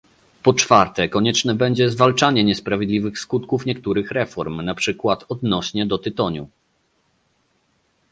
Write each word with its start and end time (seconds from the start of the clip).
Po 0.43 0.53
czwarte 0.53 1.09
konieczne 1.09 1.55
będzie 1.55 1.89
zwalczenie 1.89 2.43
niesprawiedliwych 2.43 3.19
skutków 3.19 3.65
niektórych 3.65 4.11
reform, 4.11 4.61
na 4.61 4.75
przykład 4.75 5.25
odnośnie 5.29 5.85
do 5.85 5.97
tytoniu 5.97 6.47